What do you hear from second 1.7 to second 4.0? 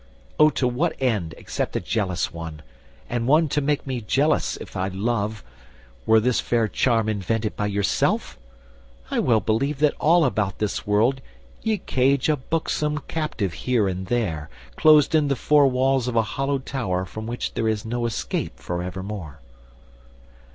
a jealous one, And one to make